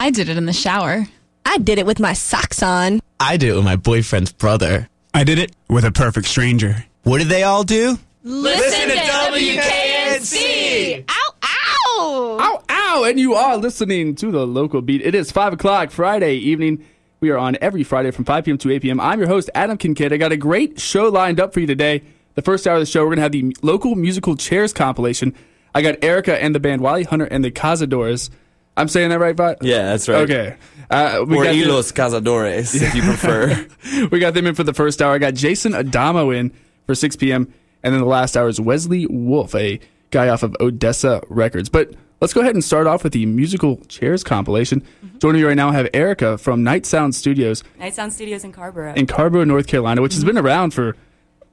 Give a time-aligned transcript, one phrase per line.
[0.00, 1.06] I did it in the shower.
[1.44, 3.02] I did it with my socks on.
[3.20, 4.88] I did it with my boyfriend's brother.
[5.12, 6.86] I did it with a perfect stranger.
[7.02, 7.98] What did they all do?
[8.24, 11.04] Listen, to WKNC.
[11.06, 12.38] Ow, ow!
[12.40, 13.04] Ow, ow!
[13.04, 15.02] And you are listening to the local beat.
[15.02, 16.82] It is 5 o'clock Friday evening.
[17.20, 18.56] We are on every Friday from 5 p.m.
[18.56, 19.00] to 8 p.m.
[19.00, 20.14] I'm your host, Adam Kincaid.
[20.14, 22.00] I got a great show lined up for you today.
[22.36, 25.34] The first hour of the show, we're going to have the local musical chairs compilation.
[25.74, 28.30] I got Erica and the band Wiley Hunter and the Cazadores.
[28.76, 29.56] I'm saying that right, Vi?
[29.62, 30.22] Yeah, that's right.
[30.22, 30.56] Okay.
[30.90, 33.66] Uh, we Or got them- Elos Cazadores, if you prefer.
[34.10, 35.12] we got them in for the first hour.
[35.12, 36.52] I got Jason Adamo in
[36.86, 37.52] for 6 p.m.
[37.82, 41.68] And then the last hour is Wesley Wolf, a guy off of Odessa Records.
[41.68, 44.82] But let's go ahead and start off with the musical chairs compilation.
[45.18, 48.52] Joining me right now, I have Erica from Night Sound Studios Night Sound Studios in
[48.52, 48.94] Carrboro.
[48.94, 50.96] in Carrboro, North Carolina, which has been around for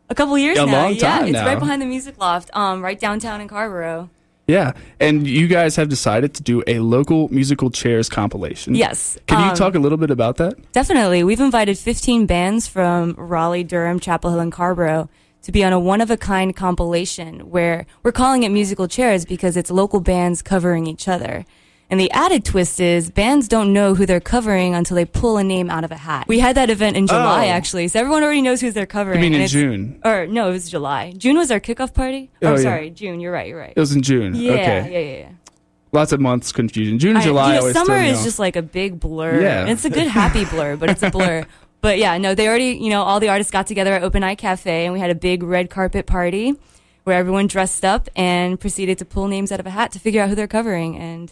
[0.09, 0.83] a couple years A now.
[0.83, 1.45] long yeah, time it's now.
[1.45, 4.09] right behind the Music Loft, um, right downtown in Carrboro.
[4.47, 4.73] Yeah.
[4.99, 8.75] And you guys have decided to do a local musical chairs compilation.
[8.75, 9.17] Yes.
[9.27, 10.71] Can you um, talk a little bit about that?
[10.71, 11.23] Definitely.
[11.23, 15.09] We've invited 15 bands from Raleigh, Durham, Chapel Hill, and Carrboro
[15.41, 19.25] to be on a one of a kind compilation where we're calling it musical chairs
[19.25, 21.45] because it's local bands covering each other.
[21.89, 25.43] And the added twist is bands don't know who they're covering until they pull a
[25.43, 26.27] name out of a hat.
[26.27, 27.51] We had that event in July Oh.
[27.51, 29.19] actually, so everyone already knows who they're covering.
[29.19, 30.01] I mean in June?
[30.03, 31.13] Or no, it was July.
[31.15, 32.29] June was our kickoff party.
[32.41, 32.61] Oh, Oh, yeah.
[32.61, 33.21] sorry, June.
[33.21, 33.47] You're right.
[33.47, 33.73] You're right.
[33.75, 34.35] It was in June.
[34.35, 34.63] yeah, okay.
[34.91, 35.29] yeah, yeah, yeah.
[35.93, 36.99] Lots of months confusion.
[36.99, 39.41] June I- July you know, always summer is just like a big blur.
[39.41, 39.61] Yeah.
[39.61, 41.45] And it's a good happy blur, but it's a blur.
[41.79, 44.33] But yeah, no, they already, you know, all the artists got together at Open Eye
[44.33, 46.55] Cafe and we had a big red carpet party
[47.03, 50.21] where everyone dressed up and proceeded to pull names out of a hat to figure
[50.23, 50.97] out who they're covering.
[50.97, 51.31] And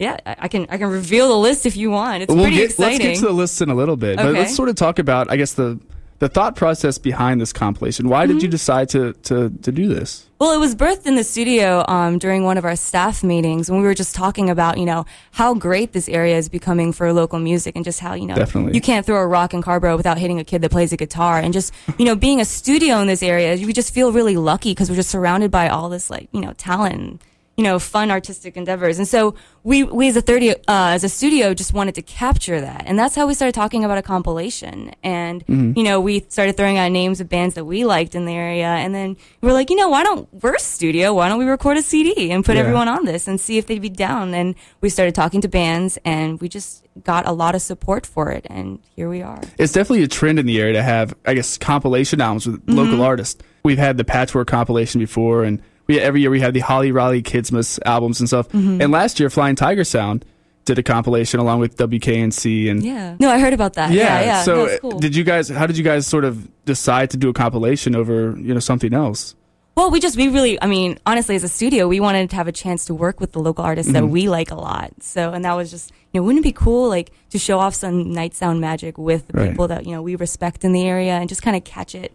[0.00, 2.22] yeah, I can I can reveal the list if you want.
[2.24, 3.06] It's we'll pretty get, exciting.
[3.06, 4.38] Let's get to the list in a little bit, but Okay.
[4.40, 5.78] let's sort of talk about, I guess, the
[6.20, 8.06] the thought process behind this compilation.
[8.08, 8.50] Why did you Mm-hmm.
[8.50, 10.26] decide to, to, to do this?
[10.38, 13.80] Well, it was birthed in the studio um, during one of our staff meetings when
[13.80, 17.38] we were just talking about, you know, how great this area is becoming for local
[17.38, 18.74] music and just how, you know, Definitely.
[18.74, 21.38] you can't throw a rock in Carrboro without hitting a kid that plays a guitar.
[21.38, 24.72] And just, you know, being a studio in this area, you just feel really lucky
[24.72, 27.18] because we're just surrounded by all this, like, you know, talent and,
[27.60, 28.96] you know, fun artistic endeavors.
[28.96, 29.34] And so
[29.64, 32.84] we, we as a 30, uh, as a studio just wanted to capture that.
[32.86, 34.94] And that's how we started talking about a compilation.
[35.02, 38.32] And, you know, we started throwing out names of bands that we liked in the
[38.32, 38.64] area.
[38.68, 41.44] And then we were like, you know, why don't, we're a studio, why don't we
[41.44, 42.62] record a CD and put Yeah.
[42.62, 44.32] everyone on this and see if they'd be down?
[44.32, 48.30] And we started talking to bands and we just got a lot of support for
[48.30, 48.46] it.
[48.48, 49.42] And here we are.
[49.58, 52.78] It's definitely a trend in the area to have, I guess, compilation albums with Mm-hmm.
[52.78, 53.42] local artists.
[53.62, 55.60] We've had the Patchwork compilation before, and
[55.90, 58.48] we every year we have the Holly Riley Kidsmas albums and stuff.
[58.48, 58.80] Mm-hmm.
[58.80, 60.24] And last year, Flying Tiger Sound
[60.64, 63.16] did a compilation along with WKNC and Yeah.
[63.18, 63.92] No, I heard about that.
[63.92, 64.42] Yeah, yeah.
[64.42, 64.98] So no, cool.
[65.00, 65.48] did you guys?
[65.48, 68.92] How did you guys sort of decide to do a compilation over you know something
[68.94, 69.34] else?
[69.76, 72.48] Well, we just, we really, I mean, honestly, as a studio, we wanted to have
[72.48, 74.12] a chance to work with the local artists that Mm-hmm.
[74.12, 74.90] we like a lot.
[75.00, 77.74] So, and that was just, you know, wouldn't it be cool, like, to show off
[77.74, 79.50] some night sound magic with the Right.
[79.50, 82.12] people that, you know, we respect in the area and just kind of catch it.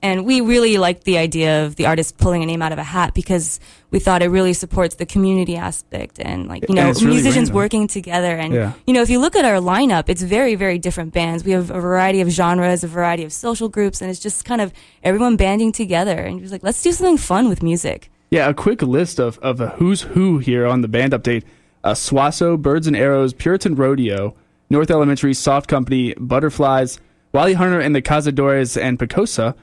[0.00, 2.84] And we really liked the idea of the artist pulling a name out of a
[2.84, 3.58] hat because
[3.90, 7.54] we thought it really supports the community aspect and, like, you know, really musicians random.
[7.56, 8.36] working together.
[8.36, 8.72] And, Yeah.
[8.86, 11.42] you know, if you look at our lineup, it's very, very different bands.
[11.44, 14.60] We have a variety of genres, a variety of social groups, and it's just kind
[14.60, 14.72] of
[15.02, 16.16] everyone banding together.
[16.16, 18.08] And just like, let's do something fun with music.
[18.30, 21.42] Yeah, a quick list of of the who's who here on the band update:
[21.82, 24.34] uh, Swasso, Birds and Arrows, Puritan Rodeo,
[24.70, 27.00] North Elementary, Soft Company, Butterflies,
[27.32, 29.54] Wally Hunter and the Cazadores and Picosa.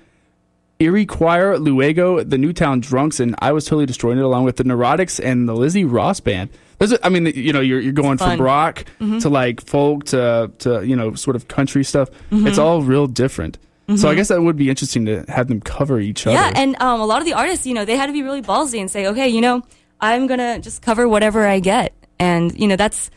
[0.79, 4.63] Erie Choir, Luego, the Newtown Drunks, and I was totally destroying it along with the
[4.63, 6.49] Neurotics and the Lizzie Ross band.
[6.77, 9.19] There's, a, I mean, you know, you're you're going from rock mm-hmm.
[9.19, 12.09] to like folk to to you know sort of country stuff.
[12.29, 12.47] Mm-hmm.
[12.47, 13.57] It's all real different.
[13.87, 14.15] So I mm-hmm.
[14.17, 16.33] guess that would be interesting to have them cover each other.
[16.33, 18.41] Yeah, and um, a lot of the artists, you know, they had to be really
[18.41, 19.61] ballsy and say, okay, you know,
[20.01, 23.11] I'm gonna just cover whatever I get, and you know, that's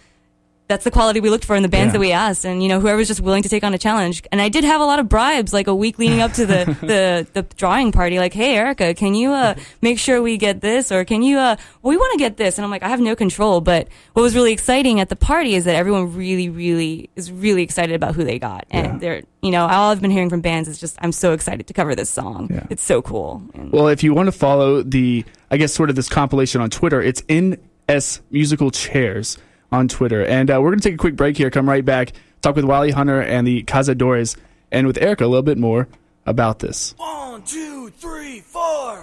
[0.69, 1.93] that's the quality we looked for in the bands Yeah.
[1.93, 4.23] that we asked, and you know, whoever's just willing to take on a challenge.
[4.31, 6.65] And I did have a lot of bribes, like a week leading up to the
[6.83, 10.93] the, the drawing party, like, hey, Erica, can you uh, make sure we get this,
[10.93, 13.01] or can you, uh, well, we want to get this, and I'm like, I have
[13.01, 13.61] no control.
[13.61, 17.63] But what was really exciting at the party is that everyone really, really is really
[17.63, 18.99] excited about who they got, and Yeah.
[18.99, 21.73] they're, you know, all I've been hearing from bands is just, I'm so excited to
[21.73, 22.49] cover this song.
[22.53, 22.67] Yeah.
[22.71, 23.43] It's so cool.
[23.55, 26.69] And- Well, if you want to follow the, I guess, sort of this compilation on
[26.71, 29.39] Twitter, it's NS Musical Chairs
[29.71, 30.25] on Twitter.
[30.25, 32.65] And uh, we're going to take a quick break here, come right back, talk with
[32.65, 34.37] Wiley Hunter and the Cazadores,
[34.71, 35.89] and with Erica a little bit more
[36.27, 36.95] about this.
[36.97, 39.03] One, two, three, four.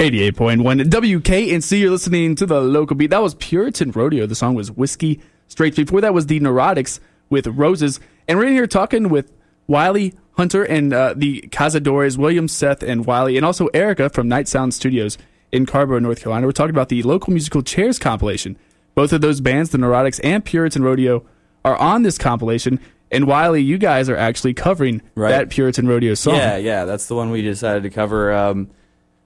[0.00, 3.10] 88.1 WKNC, you're listening to the local beat.
[3.10, 4.24] That was Puritan Rodeo.
[4.24, 5.76] The song was Whiskey Straight.
[5.76, 8.00] Before that was the Neurotics with Roses.
[8.26, 9.30] And we're in here talking with
[9.66, 14.48] Wiley Hunter and uh, the Cazadores, William, Seth, and Wiley, and also Erica from Night
[14.48, 15.18] Sound Studios
[15.52, 16.46] in Carrboro, North Carolina.
[16.46, 18.56] We're talking about the local musical chairs compilation.
[18.94, 21.26] Both of those bands, the Neurotics and Puritan Rodeo,
[21.62, 22.80] are on this compilation.
[23.10, 25.28] And Wiley, you guys are actually covering Right.
[25.28, 26.36] that Puritan Rodeo song.
[26.36, 28.32] Yeah, yeah, that's the one we decided to cover.
[28.32, 28.70] Um,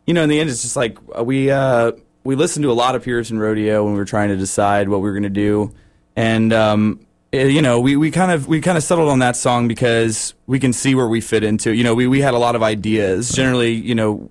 [0.08, 1.92] you know, in the end, it's just like uh, we uh,
[2.24, 4.96] we listened to a lot of Puritan Rodeo when we were trying to decide what
[4.98, 5.72] we were going to do,
[6.16, 9.68] and um, you know, we, we kind of we kind of settled on that song
[9.68, 11.70] because we can see where we fit into.
[11.70, 11.76] it.
[11.76, 13.30] You know, we we had a lot of ideas.
[13.30, 14.30] Generally, you know,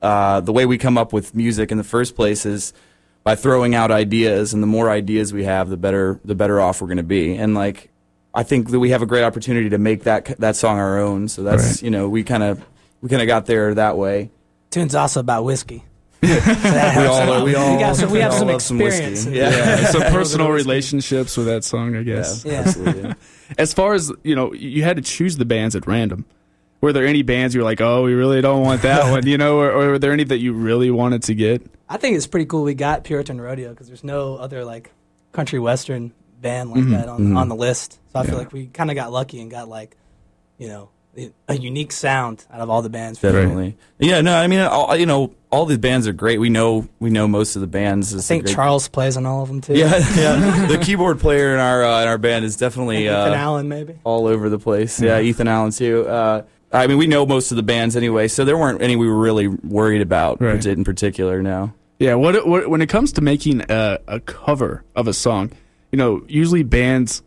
[0.00, 2.72] uh, the way we come up with music in the first place is
[3.24, 6.80] by throwing out ideas, and the more ideas we have, the better the better off
[6.80, 7.34] we're going to be.
[7.36, 7.90] And like,
[8.34, 11.28] I think that we have a great opportunity to make that that song our own.
[11.28, 11.82] So that's Right.
[11.82, 12.64] you know, we kind of
[13.00, 14.30] we kind of got there that way.
[14.70, 15.84] Tune's also about whiskey.
[16.22, 16.28] We
[17.06, 19.24] all we all got some, we have some some experience.
[19.26, 19.30] whiskey.
[19.30, 19.86] in- Yeah.
[19.90, 20.68] Some personal bit of whiskey.
[20.68, 22.44] relationships with that song, I guess.
[22.44, 22.58] Yeah, Yeah.
[22.60, 23.14] absolutely.
[23.58, 26.24] As far as you know, you had to choose the bands at random.
[26.80, 29.38] Were there any bands you were like, oh, we really don't want that one, you
[29.38, 31.62] know, or, or were there any that you really wanted to get?
[31.88, 34.90] I think it's pretty cool we got Puritan Rodeo because there's no other like
[35.32, 36.92] country western band like Mm-hmm.
[36.92, 37.98] that on on the list.
[38.12, 39.96] So I feel like we kind of got lucky and got like,
[40.58, 40.90] you know,
[41.48, 43.20] a unique sound out of all the bands.
[43.20, 43.76] Definitely.
[43.98, 46.38] Yeah, no, I mean, all, you know, all the bands are great.
[46.40, 48.14] We know we know most of the bands.
[48.14, 49.74] I It's a think great- Charles plays on all of them too.
[49.74, 50.66] Yeah, yeah.
[50.66, 53.98] the keyboard player in our uh, in our band is definitely Ethan uh, Allen maybe.
[54.04, 55.00] all over the place.
[55.00, 56.06] Yeah, Ethan Allen too.
[56.08, 56.42] Uh,
[56.72, 59.18] I mean, we know most of the bands anyway, so there weren't any we were
[59.18, 60.64] really worried about Right.
[60.64, 61.42] in particular.
[61.42, 61.74] No.
[61.98, 65.52] Yeah, what, what when it comes to making a, a cover of a song,
[65.92, 67.22] you know, usually bands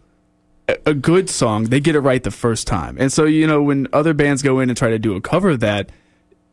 [0.86, 2.98] a, good song, they get it right the first time.
[3.00, 5.52] And so, you know, when other bands go in and try to do a cover
[5.52, 5.90] of that,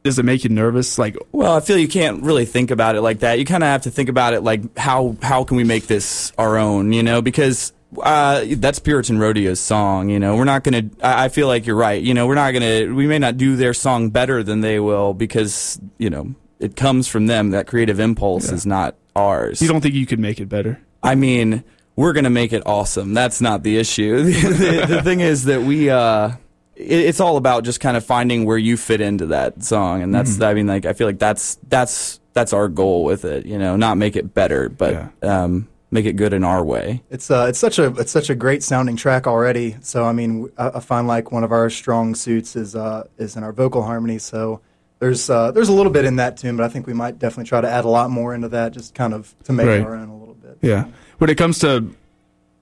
[0.03, 0.99] does it make you nervous?
[0.99, 3.39] Like, Well, I feel you can't really think about it like that.
[3.39, 6.33] You kind of have to think about it like how how can we make this
[6.39, 7.23] our own, you know?
[7.23, 7.73] Because
[8.03, 10.37] uh, that's Puritan Rodeo's song, you know.
[10.37, 10.91] We're not gonna.
[11.03, 12.03] I I feel like you're right.
[12.03, 12.93] You know, we're not gonna.
[12.93, 17.07] We may not do their song better than they will because you know it comes
[17.07, 17.51] from them.
[17.51, 19.61] That creative impulse is not ours.
[19.61, 20.81] you don't think you could make it better?
[21.03, 21.65] I mean,
[21.97, 23.15] we're gonna make it awesome.
[23.15, 24.23] That's not the issue.
[24.25, 26.33] the, the thing is that we, uh,
[26.77, 30.15] it, it's all about just kind of finding where you fit into that song, and
[30.15, 30.41] that's.
[30.41, 33.45] I mean, like I feel like that's that's that's our goal with it.
[33.47, 37.03] You know, not make it better, but um, make it good in our way.
[37.11, 39.77] It's uh, it's such a it's such a great sounding track already.
[39.83, 43.45] So I mean, I find like one of our strong suits is uh, is in
[43.45, 44.17] our vocal harmony.
[44.19, 44.63] So
[44.99, 47.49] there's uh, there's a little bit in that tune, but I think we might definitely
[47.49, 49.81] try to add a lot more into that, just kind of to make Right.
[49.81, 50.59] it our own a little bit.
[50.63, 50.87] Yeah.
[51.23, 51.89] When it comes to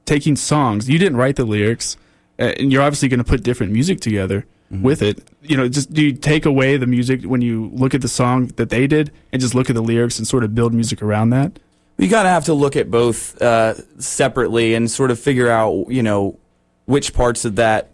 [0.04, 1.96] taking songs, you didn't write the lyrics,
[2.38, 5.26] uh, and you're obviously going to put different music together with it.
[5.40, 8.48] You know, just do you take away the music when you look at the song
[8.56, 11.30] that they did, and just look at the lyrics and sort of build music around
[11.30, 11.58] that?
[11.96, 16.02] You gotta have to look at both uh, separately and sort of figure out, you
[16.02, 16.38] know,
[16.84, 17.88] which parts of that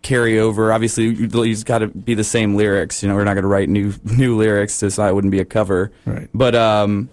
[0.00, 0.72] carry over.
[0.72, 3.02] Obviously, it's got to be the same lyrics.
[3.02, 5.44] You know, we're not going to write new new lyrics, so it wouldn't be a
[5.44, 5.92] cover.
[6.06, 6.30] Right.
[6.32, 7.10] But um,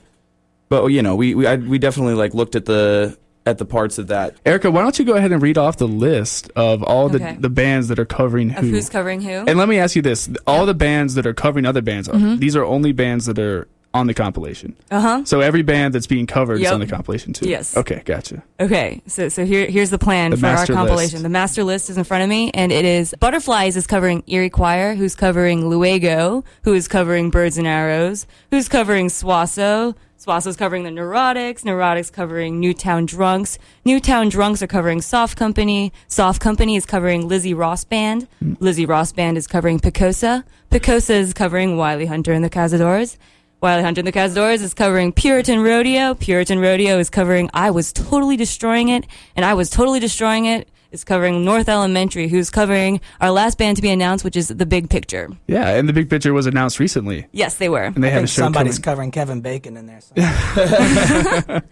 [0.72, 3.98] but you know, we we I, we definitely like looked at the at the parts
[3.98, 4.36] of that.
[4.46, 7.34] Erica, why don't you go ahead and read off the list of all Okay.
[7.36, 9.30] the the bands that are covering Of who's covering who?
[9.50, 12.38] and let me ask you this: all the bands that are covering other bands, Mm-hmm.
[12.38, 14.76] these are only bands that are on the compilation.
[14.90, 15.24] Uh huh.
[15.26, 17.50] So every band that's being covered is on the compilation too.
[17.50, 17.76] Yes.
[17.76, 18.42] Okay, gotcha.
[18.60, 21.18] Okay, so so here here's the plan The for our compilation.
[21.18, 21.24] list.
[21.24, 24.50] The master list is in front of me, and it is Butterflies is covering Erie
[24.50, 29.96] Choir, who's covering Luego, who is covering Birds and Arrows, who's covering Swasso.
[30.20, 31.64] Swasso's covering the Neurotics.
[31.64, 33.58] Neurotics covering Newtown Drunks.
[33.84, 35.92] Newtown Drunks are covering Soft Company.
[36.08, 38.28] Soft Company is covering Lizzie Ross Band.
[38.60, 40.44] Lizzie Ross Band is covering Picosa.
[40.70, 43.18] Picosa is covering Wiley Hunter and the Cazadores.
[43.62, 46.16] Wiley Hunter and the Cazadores is covering Puritan Rodeo.
[46.16, 50.68] Puritan Rodeo is covering I Was Totally Destroying It, and I Was Totally Destroying It
[50.92, 54.66] is covering North Elementary, who's covering our last band to be announced, which is The
[54.66, 55.30] Big Picture.
[55.48, 57.84] Yeah, and the big picture was announced recently, Yes, they were.
[57.84, 58.84] and they I had a think show somebody's coming.
[58.84, 60.02] covering Kevin Bacon in there.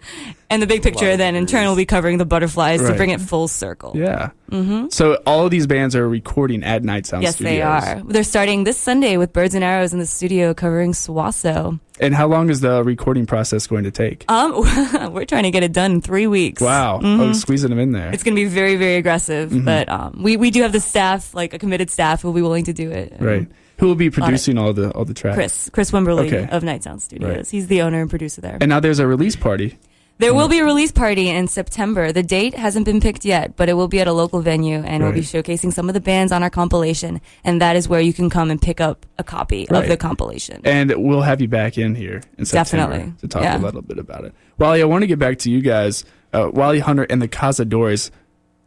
[0.52, 3.20] And The Big Picture then in turn will be covering The Butterflies to bring it
[3.20, 3.92] full circle.
[3.94, 4.30] Yeah.
[4.50, 4.88] Mm-hmm.
[4.88, 7.52] So all of these bands are recording at Night Sound Yes, Studios.
[7.54, 8.02] they are.
[8.02, 11.78] They're starting this Sunday with Birds and Arrows in the studio covering Swasso.
[12.00, 14.24] And how long is the recording process going to take?
[14.30, 14.52] Um,
[15.12, 16.62] we're trying to get it done in three weeks.
[16.62, 17.00] Wow.
[17.02, 18.10] Oh, squeezing them in there.
[18.12, 19.64] It's going to be very, very aggressive, Mm-hmm.
[19.66, 22.42] but um, we, we do have the staff, like a committed staff, who will be
[22.42, 23.14] willing to do it.
[23.20, 23.46] right.
[23.78, 25.36] Who will be producing all the all the tracks?
[25.36, 26.46] Chris, Chris Wimberly Okay.
[26.50, 27.34] of Night Sound Studios.
[27.36, 27.46] Right.
[27.48, 28.58] He's the owner and producer there.
[28.60, 29.78] And now there's a release party.
[30.20, 32.12] There will be a release party in September.
[32.12, 35.02] The date hasn't been picked yet, but it will be at a local venue, and
[35.02, 37.20] we'll be showcasing some of the bands on our compilation.
[37.42, 39.82] And that is where you can come and pick up a copy Right.
[39.82, 40.60] of the compilation.
[40.64, 43.14] And we'll have you back in here in September Definitely.
[43.20, 43.56] to talk Yeah.
[43.56, 44.34] a little bit about it.
[44.58, 46.04] Wally, I want to get back to you guys.
[46.32, 48.10] Uh, Wally Hunter and the Cazadores.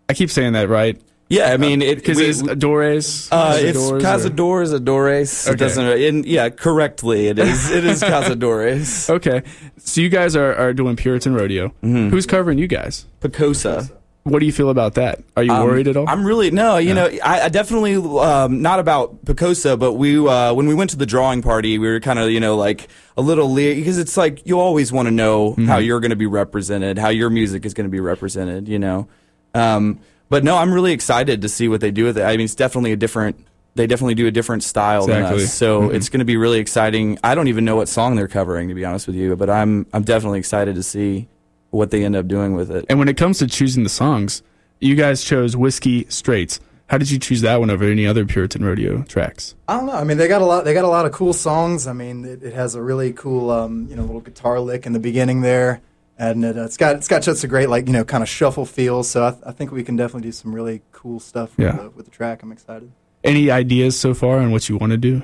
[0.09, 0.99] I keep saying that right.
[1.33, 3.27] Yeah, I mean, it Because we- it's Adores.
[3.31, 5.47] Uh, it's Cazadores, or- Adores.
[5.47, 5.53] Okay.
[5.53, 5.87] It doesn't.
[6.01, 7.69] In, yeah, correctly, it is.
[7.71, 9.09] It is Cazadores.
[9.13, 9.43] Okay,
[9.77, 11.69] so you guys are, are doing Puritan Rodeo.
[11.83, 12.09] Mm-hmm.
[12.09, 13.05] Who's covering you guys?
[13.21, 13.91] Picosa.
[14.25, 15.21] What do you feel about that?
[15.35, 16.07] Are you Um, worried at all?
[16.07, 16.77] I'm really no.
[16.77, 20.91] You know, I, I definitely um, not about Picosa, but we uh, when we went
[20.91, 22.87] to the drawing party, we were kind of you know like
[23.17, 25.65] a little le- because it's like you always want to know Mm-hmm.
[25.65, 28.69] how you're going to be represented, how your music is going to be represented.
[28.69, 29.07] You know,
[29.53, 29.99] um,
[30.33, 32.23] but no, I'm really excited to see what they do with it.
[32.23, 33.35] I mean, it's definitely a different.
[33.75, 35.37] They definitely do a different style Exactly.
[35.37, 35.93] than us, so Mhm.
[35.95, 37.17] it's going to be really exciting.
[37.23, 39.85] I don't even know what song they're covering, to be honest with you, but I'm
[39.93, 41.27] I'm definitely excited to see
[41.69, 42.85] what they end up doing with it.
[42.89, 44.41] and when it comes to choosing the songs,
[44.79, 46.59] you guys chose Whiskey Straits.
[46.87, 49.55] How did you choose that one over any other Puritan Rodeo tracks?
[49.67, 49.93] I don't know.
[49.93, 50.65] I mean, they got a lot.
[50.65, 51.87] They got a lot of cool songs.
[51.87, 54.93] I mean, it, it has a really cool, um, you know, little guitar lick in
[54.93, 55.81] the beginning there,
[56.17, 58.29] and it, uh, it's got it's got just a great like you know kind of
[58.29, 59.03] shuffle feel.
[59.03, 61.71] So I, th- I think we can definitely do some really cool stuff with, Yeah.
[61.83, 62.43] the, with the track.
[62.43, 62.91] I'm excited.
[63.23, 65.21] Any ideas so far on what you want to do?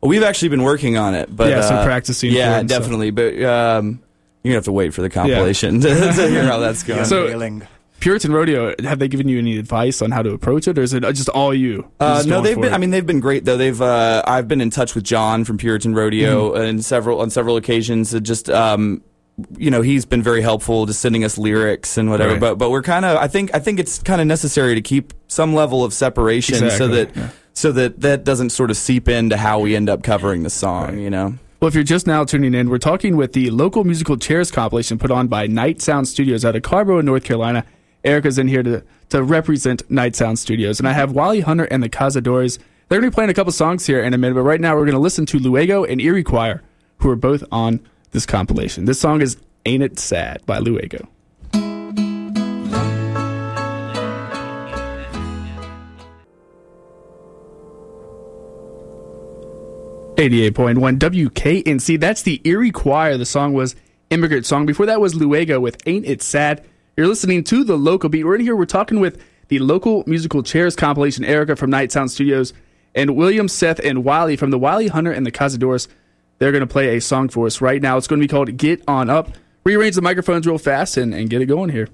[0.00, 2.70] Well, we've actually been working on it, but Yeah, some uh, practicing for Yeah, and
[2.70, 2.82] stuff.
[2.82, 3.10] definitely.
[3.10, 4.00] But um,
[4.42, 7.04] you're gonna have to wait for the compilation to, to hear how that's going.
[7.04, 7.66] So- Unveiling.
[7.98, 10.94] Puritan Rodeo, have they given you any advice on how to approach it, or is
[10.94, 11.86] it just all you?
[12.00, 12.72] Uh, just no, they've been.
[12.72, 12.72] it?
[12.72, 13.58] I mean, they've been great though.
[13.58, 13.78] They've.
[13.78, 16.62] Uh, I've been in touch with John from Puritan Rodeo Mm-hmm.
[16.62, 18.14] and several on several occasions.
[18.14, 19.02] It just, um,
[19.56, 22.32] you know, he's been very helpful, to sending us lyrics and whatever.
[22.32, 22.40] Right.
[22.40, 23.16] But but we're kind of.
[23.16, 26.88] I think I think it's kind of necessary to keep some level of separation so
[26.88, 27.30] that yeah.
[27.52, 30.88] so that that doesn't sort of seep into how we end up covering the song.
[30.88, 30.98] Right.
[30.98, 31.34] You know.
[31.60, 34.98] Well, if you're just now tuning in, we're talking with the local musical chairs compilation
[34.98, 37.66] put on by Night Sound Studios out of Carrboro, North Carolina.
[38.02, 40.78] Erica's in here to, to represent Night Sound Studios.
[40.78, 42.58] And I have Wally Hunter and the Cazadores.
[42.88, 44.74] They're going to be playing a couple songs here in a minute, but right now
[44.74, 46.62] we're going to listen to Luego and Erie Choir,
[47.00, 48.84] who are both on this compilation.
[48.84, 49.36] This song is
[49.66, 51.08] Ain't It Sad by Luego.
[60.20, 61.98] 88.1 WKNC.
[61.98, 63.16] That's the Erie Choir.
[63.16, 63.74] The song was
[64.10, 64.66] Immigrant Song.
[64.66, 66.62] Before that was Luego with Ain't It Sad.
[66.94, 68.24] You're listening to the local beat.
[68.24, 68.54] We're in here.
[68.54, 72.52] We're talking with the local musical chairs compilation, Erica from Night Sound Studios,
[72.94, 75.88] and William, Seth, and Wiley from the Wiley Hunter and the Cazadores.
[76.40, 77.98] They're going to play a song for us right now.
[77.98, 79.28] It's going to be called Get On Up.
[79.62, 81.88] Rearrange the microphones real fast and, and get it going here.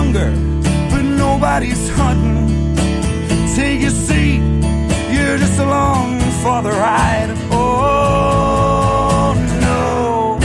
[0.00, 0.30] Hunger,
[0.90, 2.48] but nobody's hunting.
[3.54, 4.40] Take a seat,
[5.14, 7.30] you're just along for the ride.
[7.52, 9.34] Oh
[9.66, 10.38] no.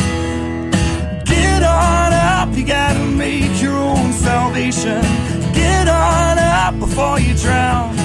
[1.34, 5.02] Get on up, you gotta make your own salvation.
[5.62, 7.96] Get on up before you drown.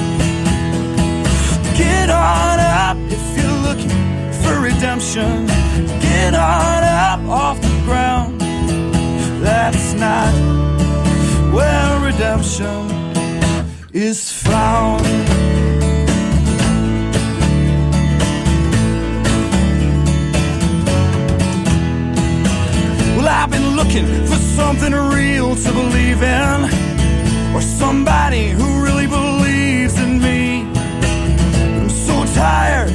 [1.82, 3.96] Get on up if you're looking
[4.40, 5.46] for redemption.
[6.06, 8.40] Get on up off the ground.
[9.42, 10.32] That's not
[12.40, 15.02] where is found.
[23.16, 29.98] Well, I've been looking for something real to believe in, or somebody who really believes
[30.00, 30.62] in me.
[31.82, 32.90] I'm so tired,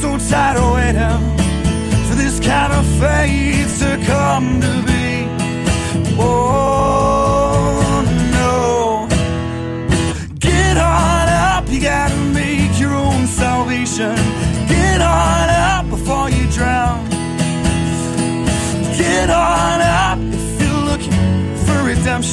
[0.00, 1.36] so tired of waiting
[2.08, 3.65] for this kind of faith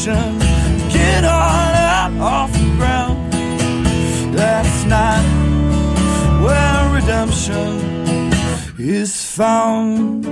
[0.06, 0.40] redemption.
[0.90, 3.34] Get on up off the ground.
[4.34, 5.24] That's not
[6.44, 7.80] where redemption
[8.80, 10.26] is found.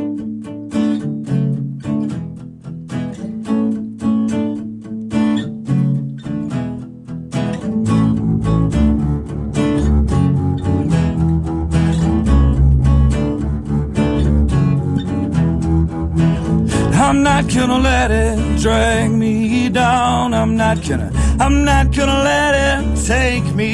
[16.93, 19.40] I'm not gonna let it drag me
[19.81, 20.33] down.
[20.41, 21.09] I'm not gonna,
[21.43, 22.81] I'm not gonna let it
[23.13, 23.73] take me.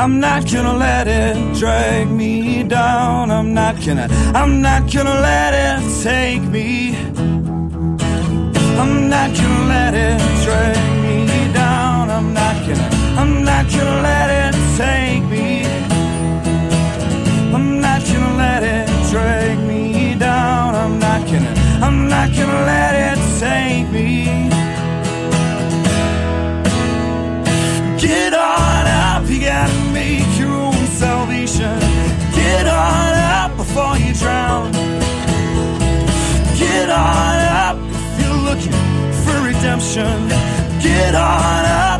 [0.00, 3.30] I'm not gonna let it drag me down.
[3.30, 4.06] I'm not gonna,
[4.40, 6.70] I'm not gonna let it take me.
[8.82, 11.18] I'm not gonna let it drag me
[11.60, 12.04] down.
[12.16, 12.88] I'm not gonna,
[13.20, 15.46] I'm not gonna let it take me.
[17.56, 19.82] I'm not gonna let it drag me
[20.28, 20.68] down.
[20.82, 21.52] I'm not gonna,
[21.86, 24.24] I'm not gonna let it take me.
[27.98, 31.76] Get on up, you gotta make your own salvation.
[32.40, 34.70] Get on up before you drown.
[36.62, 38.78] Get on up if you're looking
[39.22, 40.18] for redemption.
[40.86, 41.91] Get on up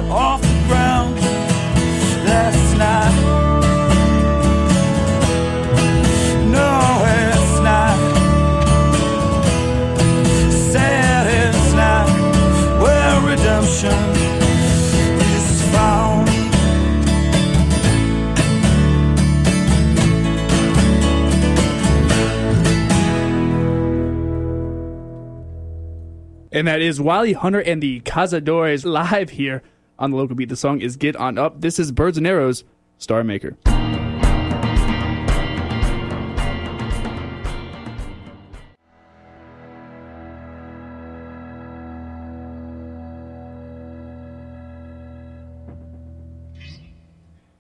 [26.62, 29.64] And that is Wiley Hunter and the Cazadores live here
[29.98, 30.48] on the local beat.
[30.48, 31.60] The song is Get On Up.
[31.60, 32.62] This is Birds and Arrows,
[32.98, 33.56] Star Maker.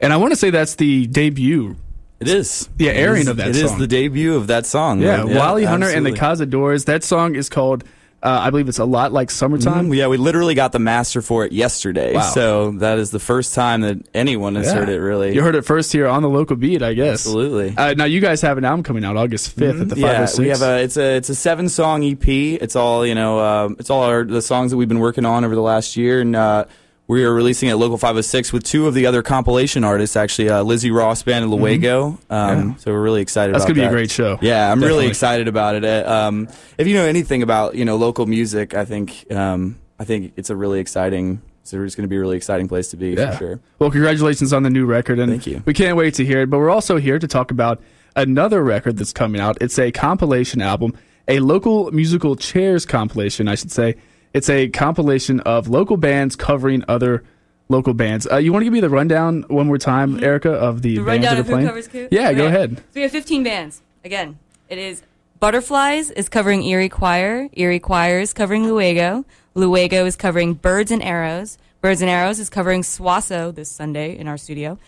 [0.00, 1.76] And I want to say that's the debut.
[2.20, 2.68] It is.
[2.76, 3.78] The airing is- of that It is song.
[3.80, 5.00] the debut of that song.
[5.00, 6.46] Yeah, Wiley Hunter and the absolutely.
[6.58, 6.84] Cazadores.
[6.86, 7.84] That song is called,
[8.22, 9.88] uh, I believe it's a lot like Summertime.
[9.90, 9.96] Mhm.
[9.96, 12.14] Yeah, we literally got the master for it yesterday.
[12.14, 12.20] Wow.
[12.20, 14.74] So that is the first time that anyone has Yeah.
[14.74, 14.98] heard it.
[15.00, 17.26] Really, You heard it first here on the local beat, I guess.
[17.26, 17.74] Absolutely.
[17.76, 20.48] Uh, now you guys have an album coming out August 5th at the yeah, we
[20.48, 22.28] have a it's a it's a seven song EP.
[22.60, 23.40] It's all you know.
[23.40, 26.20] Um, it's all our the songs that we've been working on over the last year,
[26.20, 26.64] and uh,
[27.12, 30.48] we are releasing it at Local 506 with two of the other compilation artists, actually
[30.48, 32.18] uh, Lizzie Ross Band and Luego.
[32.28, 32.68] Um, Mm-hmm.
[32.70, 32.76] Yeah.
[32.76, 33.54] So we're really excited.
[33.54, 34.38] That's about gonna be a great show.
[34.40, 34.88] Yeah, I'm Definitely.
[34.88, 35.84] really excited about it.
[35.84, 40.04] Uh, um, if you know anything about you know local music, I think um, I
[40.04, 41.42] think it's a really exciting.
[41.64, 43.30] So it's going to be a really exciting place to be Yeah.
[43.32, 43.60] for sure.
[43.78, 45.62] Well, congratulations on the new record, and Thank you.
[45.64, 46.50] we can't wait to hear it.
[46.50, 47.80] But we're also here to talk about
[48.16, 49.56] another record that's coming out.
[49.60, 50.94] It's a compilation album,
[51.28, 53.94] a local musical chairs compilation, I should say.
[54.34, 57.22] It's a compilation of local bands covering other
[57.68, 58.26] local bands.
[58.30, 61.04] Uh, you want to give me the rundown one more time, Erica, of the, Mm-hmm.
[61.04, 62.08] The bands that are playing?
[62.10, 62.78] Yeah, go ahead.
[62.78, 63.82] So we have 15 bands.
[64.04, 65.02] Again, it is
[65.40, 67.48] Butterflies is covering Erie Choir.
[67.54, 69.24] Erie Choir is covering Luego.
[69.54, 71.58] Luego is covering Birds and Arrows.
[71.80, 74.78] Birds and Arrows is covering Swasso this Sunday in our studio.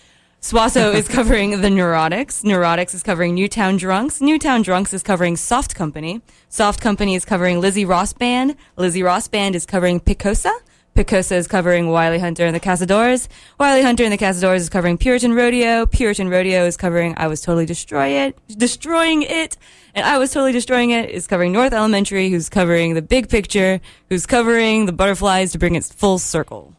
[0.45, 2.45] Swasso is covering the Neurotics.
[2.45, 4.21] Neurotics is covering Newtown Drunks.
[4.21, 6.21] Newtown Drunks is covering Soft Company.
[6.51, 8.55] Soft Company is covering Lizzie Ross Band.
[8.77, 10.53] Lizzie Ross Band is covering Picosa.
[10.95, 13.27] Picosa is covering Wiley Hunter and the Cazadores.
[13.59, 15.87] Wiley Hunter and the Cazadores is covering Puritan Rodeo.
[15.87, 19.57] Puritan Rodeo is covering I Was Totally Destroy It, Destroying It.
[19.95, 23.81] And I Was Totally Destroying It is covering North Elementary, who's covering the big picture,
[24.11, 26.75] who's covering the butterflies to bring it full circle.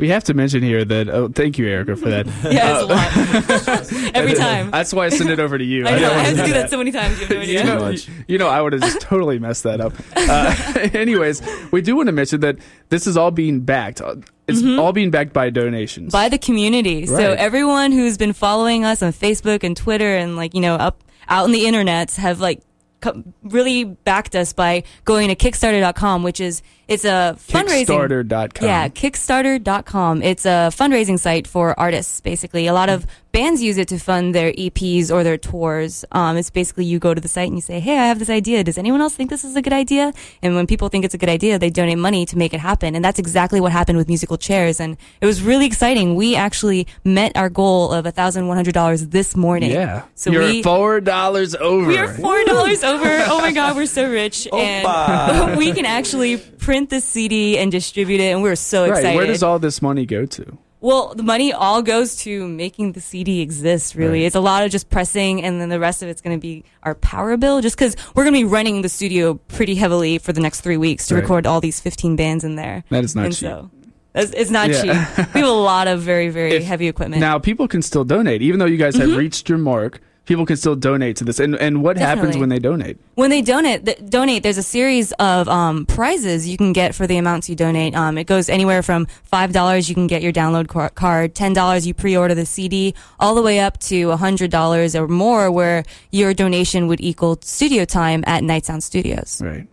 [0.00, 2.26] We have to mention here that, oh, thank you, Erica, for that.
[2.50, 4.14] Yeah, it's a lot.
[4.16, 4.70] Every time.
[4.70, 5.86] That's why I send it over to you.
[5.86, 5.96] I know.
[5.98, 6.60] didn't I want have to do that.
[6.62, 7.20] that so many times.
[7.20, 7.58] You have no idea.
[7.58, 7.94] you know,
[8.28, 9.92] you know, I would have just totally messed that up.
[10.16, 12.56] Uh, anyways, we do want to mention that
[12.88, 14.00] this is all being backed.
[14.00, 14.16] Uh,
[14.48, 16.08] It's all being backed by donations.
[16.08, 16.18] Mm-hmm.
[16.22, 17.06] by the community.
[17.06, 21.04] So everyone who's been following us on Facebook and Twitter and like you know up
[21.28, 22.60] out in the internet have like
[23.00, 27.86] co- really backed us by going to Kickstarter.com, which is it's a fundraising.
[27.86, 28.66] Kickstarter.com.
[28.66, 30.22] Yeah, Kickstarter.com.
[30.22, 32.66] It's a fundraising site for artists, basically.
[32.66, 36.04] A lot of bands use it to fund their EPs or their tours.
[36.12, 38.30] Um, it's basically you go to the site and you say, hey, I have this
[38.30, 38.64] idea.
[38.64, 40.12] Does anyone else think this is a good idea?
[40.42, 42.94] And when people think it's a good idea, they donate money to make it happen.
[42.94, 44.80] And that's exactly what happened with musical chairs.
[44.80, 46.16] And it was really exciting.
[46.16, 49.70] We actually met our goal of $1,100 this morning.
[49.70, 50.02] Yeah.
[50.14, 51.86] So You're we, four dollars over.
[51.86, 53.24] we are four dollars over.
[53.28, 58.20] Oh my god, we're so rich, and we can actually print the CD and distribute
[58.20, 58.98] it, and we're so Right.
[58.98, 59.16] excited.
[59.16, 60.58] Where does all this money go to?
[60.82, 63.94] well, the money all goes to making the CD exist.
[63.94, 64.26] Really, Right.
[64.26, 66.64] it's a lot of just pressing, and then the rest of it's going to be
[66.84, 67.60] our power bill.
[67.60, 70.78] Just because we're going to be running the studio pretty heavily for the next three
[70.78, 71.20] weeks to Right.
[71.22, 72.82] record all these fifteen bands in there.
[72.88, 73.40] That is not and cheap.
[73.50, 73.70] So,
[74.14, 74.80] it's, it's not Yeah.
[75.16, 75.34] cheap.
[75.34, 77.20] We have a lot of very very If- heavy equipment.
[77.20, 79.10] Now people can still donate, even though you guys Mm-hmm.
[79.10, 80.00] have reached your mark.
[80.30, 81.40] People can still donate to this.
[81.40, 82.96] And and what happens when they donate?
[83.16, 84.44] When they donate, th- donate.
[84.44, 87.96] There's a series of um, prizes you can get for the amounts you donate.
[87.96, 91.52] Um, it goes anywhere from five dollars you can get your download car- card, ten
[91.52, 95.82] dollars you pre-order the CD, all the way up to hundred dollars or more, where
[96.12, 99.42] your donation would equal studio time at Night Sound Studios.
[99.44, 99.66] Right.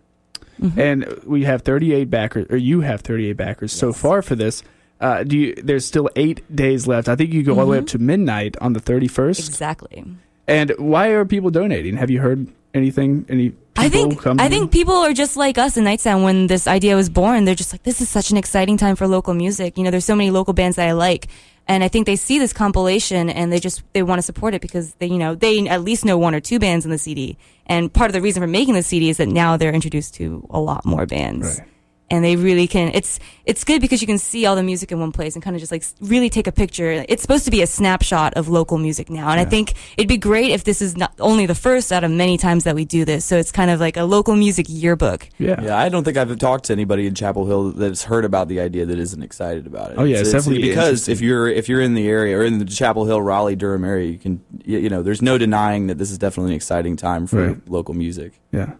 [0.60, 0.80] Mm-hmm.
[0.80, 4.64] And we have 38 backers, or you have 38 backers so far for this.
[5.00, 5.54] Uh, do you?
[5.54, 7.08] There's still eight days left.
[7.08, 9.38] I think you go all the way up to midnight on the 31st.
[9.38, 10.04] Exactly.
[10.48, 11.96] And why are people donating?
[11.98, 13.26] Have you heard anything?
[13.28, 14.40] Any people I think come?
[14.40, 17.44] I think people are just like us in Night Sound when this idea was born.
[17.44, 19.76] They're just like, this is such an exciting time for local music.
[19.76, 21.28] You know, there's so many local bands that I like,
[21.68, 24.62] and I think they see this compilation and they just they want to support it
[24.62, 27.36] because they you know they at least know one or two bands in the CD.
[27.66, 30.46] And part of the reason for making the CD is that now they're introduced to
[30.48, 31.58] a lot more bands.
[31.58, 31.68] Right.
[32.10, 32.90] And they really can.
[32.94, 35.54] It's it's good because you can see all the music in one place and kind
[35.54, 37.04] of just like really take a picture.
[37.06, 40.16] It's supposed to be a snapshot of local music now, and I think it'd be
[40.16, 43.04] great if this is not only the first out of many times that we do
[43.04, 43.26] this.
[43.26, 45.28] So it's kind of like a local music yearbook.
[45.38, 45.60] Yeah.
[45.60, 48.60] Yeah, I don't think I've talked to anybody in Chapel Hill that's heard about the
[48.60, 49.98] idea that isn't excited about it.
[49.98, 52.64] Oh, yeah, it's definitely because if you're if you're in the area or in the
[52.64, 56.10] Chapel Hill, Raleigh, Durham area, you can you, you know there's no denying that this
[56.10, 57.68] is definitely an exciting time for Right.
[57.68, 58.32] local music.
[58.50, 58.72] Yeah.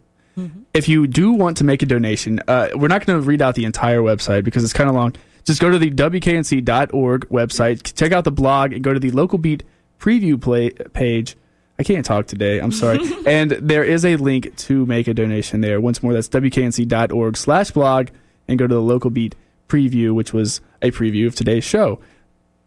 [0.74, 3.54] If you do want to make a donation, uh, we're not going to read out
[3.54, 5.14] the entire website because it's kind of long.
[5.44, 9.38] Just go to the WKNC.org website, check out the blog, and go to the local
[9.38, 9.64] beat
[9.98, 11.36] preview play page.
[11.78, 12.58] I can't talk today.
[12.58, 13.00] I'm sorry.
[13.26, 15.80] and there is a link to make a donation there.
[15.80, 18.08] Once more, that's WKNC.org slash blog
[18.46, 19.34] and go to the local beat
[19.68, 22.00] preview, which was a preview of today's show.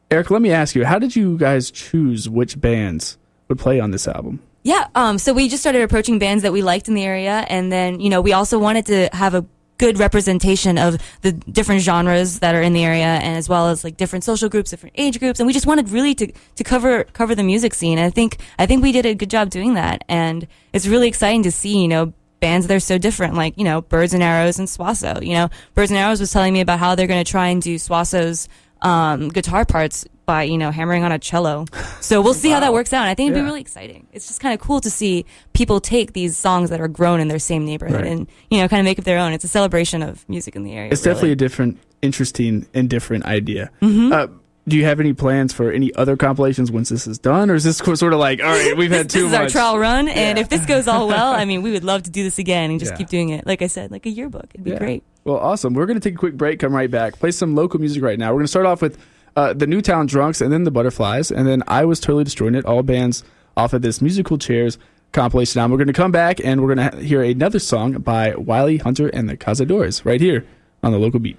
[0.09, 3.91] Eric, let me ask you, how did you guys choose which bands would play on
[3.91, 4.41] this album?
[4.63, 7.71] Yeah, um, so we just started approaching bands that we liked in the area, and
[7.71, 9.45] then you know we also wanted to have a
[9.79, 13.83] good representation of the different genres that are in the area, and as well as
[13.83, 17.05] like different social groups, different age groups, and we just wanted really to to cover
[17.05, 17.97] cover the music scene.
[17.97, 21.07] And I think I think we did a good job doing that, and it's really
[21.07, 24.21] exciting to see you know bands that are so different, like you know Birds and
[24.21, 25.25] Arrows and Swasso.
[25.25, 27.63] You know, Birds and Arrows was telling me about how they're going to try and
[27.63, 28.47] do Swasso's
[28.83, 31.65] um, guitar parts by you know hammering on a cello.
[31.99, 33.01] So we'll see how that works out.
[33.01, 33.41] And I think it'd Yeah.
[33.43, 34.07] be really exciting.
[34.13, 37.27] It's just kind of cool to see people take these songs that are grown in
[37.27, 38.07] their same neighborhood Right.
[38.11, 39.33] and you know kind of make up their own.
[39.33, 40.91] It's a celebration of music in the area.
[40.91, 41.13] It's really.
[41.15, 43.69] definitely a different, interesting, and different idea.
[43.81, 44.11] Mm-hmm.
[44.13, 44.27] Uh,
[44.67, 47.63] do you have any plans for any other compilations once this is done, or is
[47.63, 49.41] this sort of like, all right, we've had this too is much?
[49.41, 52.11] our trial run, and if this goes all well, I mean, we would love to
[52.11, 52.97] do this again and just Yeah.
[52.97, 53.47] keep doing it.
[53.47, 55.03] Like I said, like a yearbook, it'd be great.
[55.23, 55.73] Well, awesome.
[55.73, 58.17] We're going to take a quick break, come right back, play some local music right
[58.19, 58.27] now.
[58.29, 58.97] We're going to start off with
[59.35, 62.65] uh, the Newtown Drunks and then the Butterflies, and then I Was Totally Destroying It,
[62.65, 63.23] all bands
[63.55, 64.77] off of this Musical Chairs
[65.11, 65.71] compilation album.
[65.71, 69.09] We're going to come back and we're going to hear another song by Wiley Hunter
[69.09, 70.45] and the Cazadores right here
[70.83, 71.37] on the local beat.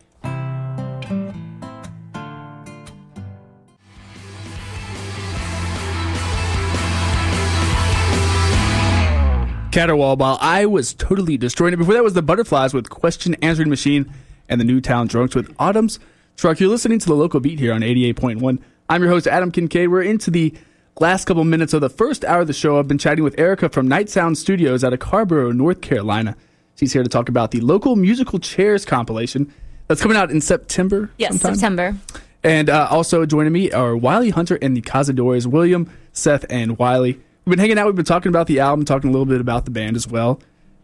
[9.73, 11.79] Caterwaul while I was totally destroying it.
[11.79, 14.13] Before that was the Butterflies with Question Answering Machine
[14.47, 15.99] and the Newtown Drunks with Autumn's
[16.37, 16.59] Truck.
[16.61, 18.59] You're listening to the local beat here on 88.1.
[18.89, 19.89] I'm your host, Adam Kincaid.
[19.91, 20.53] We're into the
[20.99, 22.79] last couple minutes of the first hour of the show.
[22.79, 26.37] I've been chatting with Erica from Night Sound Studios out of Carrboro, North Carolina.
[26.75, 29.53] She's here to talk about the local musical chairs compilation
[29.87, 31.11] that's coming out in September.
[31.17, 31.55] Yes, sometime.
[31.55, 31.97] September.
[32.43, 37.21] And uh, also joining me are Wiley Hunter and the Cazadores, William, Seth, and Wiley.
[37.45, 37.87] We've been hanging out.
[37.87, 40.41] We've been talking about the album, talking a little bit about the band as well.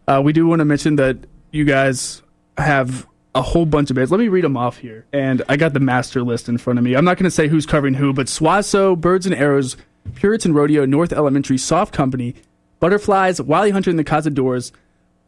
[0.07, 1.17] Uh, we do want to mention that
[1.51, 2.21] you guys
[2.57, 4.11] have a whole bunch of bands.
[4.11, 5.05] Let me read them off here.
[5.13, 6.95] And I got the master list in front of me.
[6.95, 9.77] I'm not going to say who's covering who, but Swasso, Birds and Arrows,
[10.15, 12.35] Puritan Rodeo, North Elementary, Soft Company,
[12.79, 14.71] Butterflies, Wiley Hunter and the Cazadores,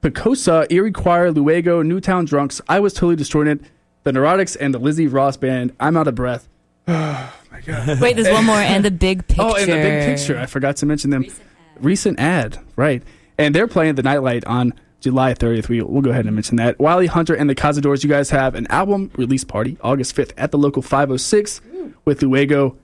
[0.02, 3.62] Picosa, Erie Choir, Luego, Newtown Drunks, I Was Totally Destroying It,
[4.04, 5.76] The Neurotics, and the Lizzie Ross Band.
[5.80, 6.48] I'm out of breath.
[6.88, 8.00] Oh, my God.
[8.00, 9.44] Wait, there's one more, and the big picture.
[9.46, 10.38] Oh, and the big picture.
[10.40, 11.26] I forgot to mention them.
[11.80, 12.58] Recent ad.
[12.76, 13.04] right.
[13.38, 15.68] And they're playing the Nightlight on July 30th.
[15.68, 16.80] We, we'll go ahead and mention that.
[16.80, 20.52] Wiley Hunter and the Cazadores, you guys have an album release party August 5th at
[20.52, 21.60] the local 506
[22.06, 22.78] with Luego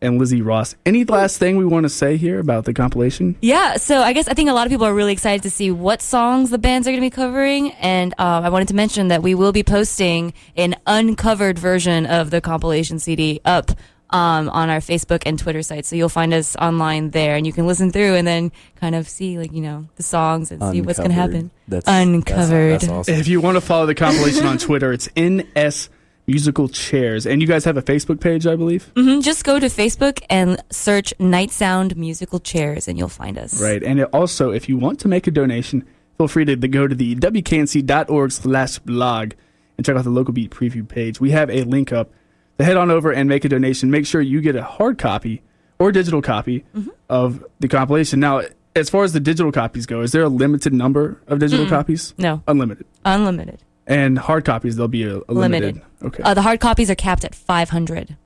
[0.00, 0.76] and Lizzie Ross.
[0.86, 3.36] Any last thing we want to say here about the compilation?
[3.40, 5.70] Yeah, so I guess I think a lot of people are really excited to see
[5.70, 9.08] what songs the bands are going to be covering, and uh, I wanted to mention
[9.08, 13.72] that we will be posting an uncovered version of the compilation CD up
[14.10, 15.88] um, on our Facebook and Twitter sites.
[15.88, 19.08] So you'll find us online there, and you can listen through and then kind of
[19.08, 21.50] see, like you know, the songs and see what's going to happen.
[21.68, 22.72] That's Uncovered.
[22.72, 23.14] That's, that's awesome.
[23.14, 25.90] If you want to follow the compilation on Twitter, it's NS
[26.26, 27.26] Musical Chairs.
[27.26, 28.92] And you guys have a Facebook page, I believe?
[28.94, 33.60] hmm Just go to Facebook and search Night Sound Musical Chairs, and you'll find us.
[33.60, 33.82] Right.
[33.82, 35.86] And it also, if you want to make a donation,
[36.18, 39.32] feel free to, to go to the wknc.org slash blog
[39.76, 41.18] and check out the local beat preview page.
[41.18, 42.16] We have a link up to
[42.64, 43.90] head on over and make a donation.
[43.90, 45.42] Make sure you get a hard copy
[45.78, 46.64] or digital copy
[47.08, 48.20] of the compilation.
[48.20, 48.42] Now,
[48.76, 52.14] as far as the digital copies go, is there a limited number of digital copies?
[52.18, 52.86] No, Unlimited.
[53.04, 53.62] unlimited.
[53.86, 55.76] And hard copies, there'll be a, a limited.
[55.76, 55.82] Limited.
[56.04, 58.16] Okay, Uh, the hard copies are capped at 500.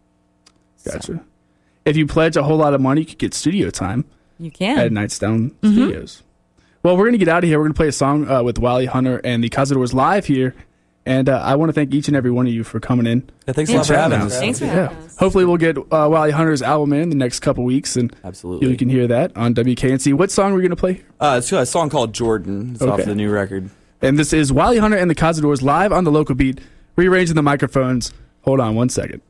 [0.85, 1.25] gotcha.
[1.85, 4.05] If you pledge a whole lot of money, you could get studio time
[4.39, 4.79] You can.
[4.79, 5.73] at Night Sound Mm-hmm.
[5.73, 6.23] Studios.
[6.83, 7.59] Well, we're going to get out of here.
[7.59, 10.55] We're going to play a song uh, with Wally Hunter and the Cazadors live here.
[11.05, 13.29] And uh, I want to thank each and every one of you for coming in.
[13.47, 14.39] Yeah, thanks a lot for having us.
[14.39, 15.17] Thanks for having us.
[15.17, 18.71] Hopefully, we'll get uh, Wally Hunter's album in the next couple weeks, and Absolutely.
[18.71, 20.15] you can hear that on WKNC.
[20.15, 21.03] What song are we going to play?
[21.19, 22.73] Uh, it's a song called Jordan.
[22.75, 23.71] It's off the new record.
[24.01, 26.61] And this is Wally Hunter and the Cazadors live on the local beat,
[26.97, 28.13] rearranging the microphones.
[28.43, 29.23] Hold on one second.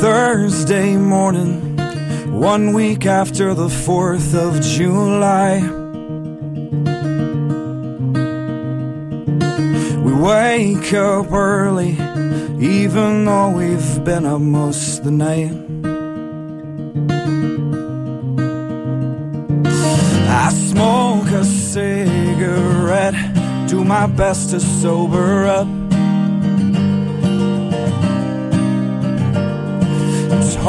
[0.00, 1.76] Thursday morning,
[2.30, 5.58] one week after the 4th of July.
[10.04, 11.98] We wake up early,
[12.64, 15.50] even though we've been up most the night.
[20.28, 23.16] I smoke a cigarette,
[23.66, 25.77] do my best to sober up.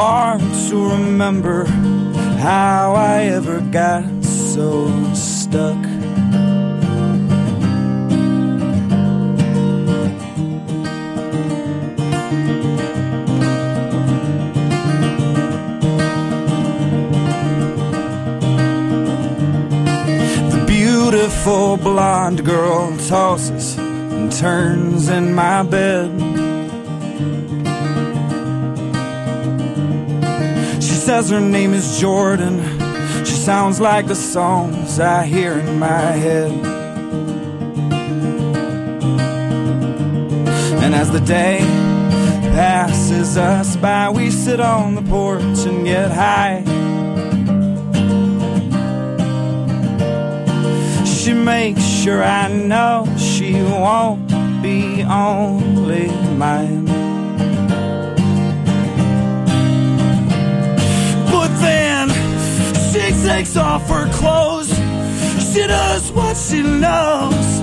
[0.02, 1.66] Hard to remember
[2.40, 5.82] how I ever got so stuck.
[20.54, 26.49] The beautiful blonde girl tosses and turns in my bed.
[31.10, 32.60] Says her name is Jordan.
[33.26, 36.52] She sounds like the songs I hear in my head.
[40.84, 41.62] And as the day
[42.54, 46.62] passes us by, we sit on the porch and get high.
[51.06, 54.28] She makes sure I know she won't
[54.62, 56.99] be only mine.
[63.30, 64.70] Takes off her clothes.
[65.54, 67.62] She does what she loves.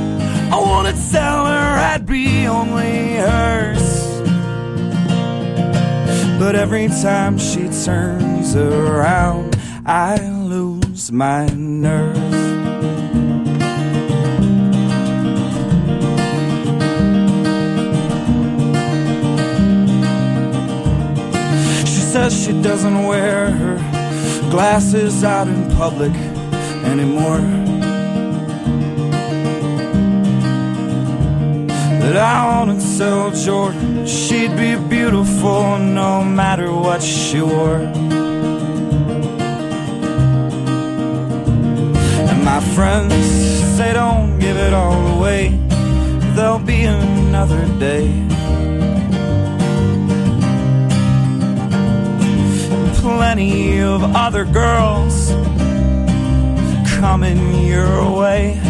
[0.55, 3.88] I wanna tell her I'd be only hers.
[6.38, 10.14] But every time she turns around, I
[10.52, 12.14] lose my nerve.
[21.92, 23.96] She says she doesn't wear her
[24.57, 26.14] glasses out in public
[26.90, 27.42] anymore.
[32.01, 37.83] That I wanna tell Jordan she'd be beautiful no matter what she wore.
[42.31, 43.14] And my friends
[43.77, 45.49] say don't give it all away.
[46.35, 48.36] There'll be another day.
[53.16, 55.31] Plenty of other girls
[57.00, 58.61] coming your way.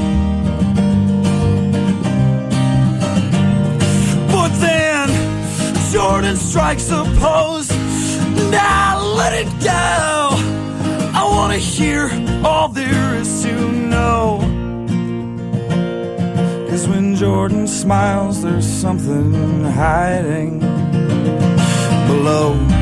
[4.30, 5.08] But then
[5.92, 7.68] Jordan strikes a pose,
[8.54, 10.28] I let it go.
[11.20, 12.08] I wanna hear
[12.44, 14.38] all there is to know.
[16.70, 20.60] Cause when Jordan smiles, there's something hiding
[22.06, 22.75] below.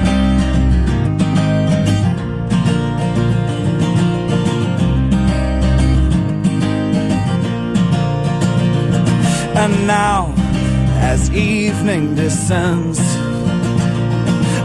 [9.64, 10.34] And now,
[11.10, 13.00] as evening descends,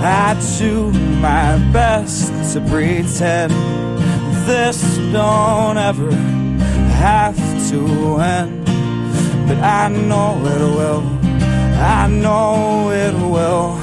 [0.04, 3.54] I do my best to pretend
[4.46, 6.12] this don't ever
[7.00, 7.38] have
[7.70, 8.66] to end.
[9.48, 11.04] But I know it will,
[11.80, 13.80] I know it will.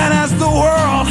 [0.00, 1.08] And as the world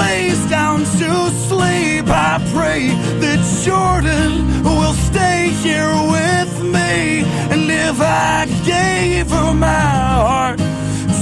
[0.00, 2.82] lays down to sleep, I pray
[3.22, 4.32] that Jordan
[4.64, 7.24] will stay here with me.
[7.52, 9.88] And if I gave her my
[10.28, 10.58] heart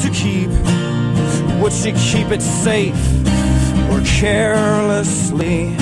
[0.03, 0.51] to keep,
[1.61, 3.03] would she keep it safe
[3.90, 5.77] or carelessly?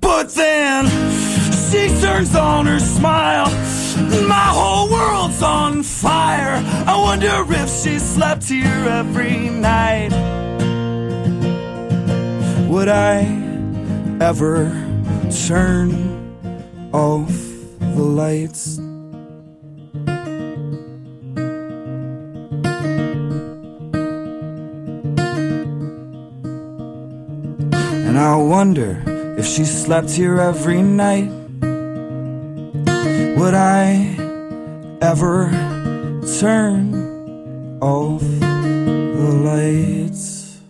[0.00, 0.80] But then
[1.68, 3.50] she turns on her smile.
[4.28, 4.88] My whole
[5.36, 6.62] world's on fire.
[6.86, 10.12] I wonder if she slept here every night.
[12.68, 13.24] Would I
[14.20, 14.70] ever
[15.46, 15.92] turn
[16.92, 17.28] off
[17.78, 18.78] the lights.
[28.06, 29.02] And I wonder
[29.38, 31.30] if she slept here every night.
[33.38, 34.15] Would I
[35.00, 35.50] ever
[36.40, 40.60] turn off the lights?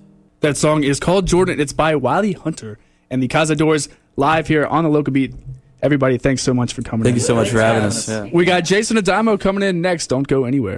[0.40, 1.60] That song is called Jordan.
[1.60, 2.78] It's by Wiley Hunter
[3.10, 5.34] and the Cazadores live here on the local beat.
[5.82, 7.20] Everybody, thanks so much for coming Thank in.
[7.20, 8.08] you so much for having us.
[8.08, 8.28] Yeah.
[8.32, 10.08] We got Jason Adamo coming in next.
[10.08, 10.74] Don't go anywhere.